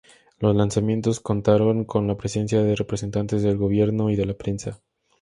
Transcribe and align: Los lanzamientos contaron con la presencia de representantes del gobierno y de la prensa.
Los 0.39 0.55
lanzamientos 0.55 1.19
contaron 1.19 1.85
con 1.85 2.07
la 2.07 2.17
presencia 2.17 2.63
de 2.63 2.75
representantes 2.75 3.43
del 3.43 3.57
gobierno 3.59 4.09
y 4.09 4.15
de 4.15 4.25
la 4.25 4.33
prensa. 4.33 4.81